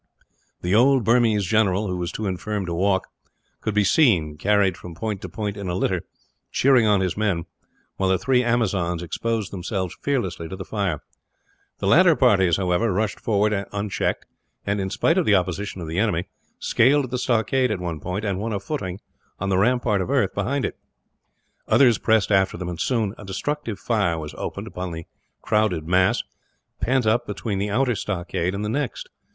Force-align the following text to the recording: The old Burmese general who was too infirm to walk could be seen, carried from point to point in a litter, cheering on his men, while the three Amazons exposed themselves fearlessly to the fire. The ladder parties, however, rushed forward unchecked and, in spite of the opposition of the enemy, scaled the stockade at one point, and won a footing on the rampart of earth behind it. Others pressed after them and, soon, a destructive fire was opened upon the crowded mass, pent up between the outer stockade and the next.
The 0.61 0.73
old 0.73 1.03
Burmese 1.03 1.45
general 1.45 1.85
who 1.87 1.95
was 1.95 2.11
too 2.11 2.25
infirm 2.25 2.65
to 2.65 2.73
walk 2.73 3.05
could 3.61 3.75
be 3.75 3.83
seen, 3.83 4.35
carried 4.35 4.75
from 4.75 4.95
point 4.95 5.21
to 5.21 5.29
point 5.29 5.55
in 5.55 5.67
a 5.67 5.75
litter, 5.75 6.01
cheering 6.51 6.87
on 6.87 7.01
his 7.01 7.15
men, 7.15 7.45
while 7.97 8.09
the 8.09 8.17
three 8.17 8.43
Amazons 8.43 9.03
exposed 9.03 9.51
themselves 9.51 9.95
fearlessly 10.01 10.49
to 10.49 10.55
the 10.55 10.65
fire. 10.65 11.03
The 11.77 11.85
ladder 11.85 12.15
parties, 12.15 12.57
however, 12.57 12.91
rushed 12.91 13.19
forward 13.19 13.53
unchecked 13.71 14.25
and, 14.65 14.81
in 14.81 14.89
spite 14.89 15.19
of 15.19 15.25
the 15.27 15.35
opposition 15.35 15.81
of 15.81 15.87
the 15.87 15.99
enemy, 15.99 16.25
scaled 16.57 17.11
the 17.11 17.19
stockade 17.19 17.69
at 17.69 17.79
one 17.79 17.99
point, 17.99 18.25
and 18.25 18.39
won 18.39 18.53
a 18.53 18.59
footing 18.59 19.01
on 19.37 19.49
the 19.49 19.59
rampart 19.59 20.01
of 20.01 20.09
earth 20.09 20.33
behind 20.33 20.65
it. 20.65 20.79
Others 21.67 21.99
pressed 21.99 22.31
after 22.31 22.57
them 22.57 22.69
and, 22.69 22.81
soon, 22.81 23.13
a 23.19 23.23
destructive 23.23 23.77
fire 23.77 24.17
was 24.17 24.33
opened 24.33 24.65
upon 24.65 24.93
the 24.93 25.05
crowded 25.43 25.87
mass, 25.87 26.23
pent 26.79 27.05
up 27.05 27.27
between 27.27 27.59
the 27.59 27.69
outer 27.69 27.93
stockade 27.93 28.55
and 28.55 28.65
the 28.65 28.67
next. 28.67 29.07